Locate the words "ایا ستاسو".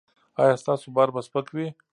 0.41-0.87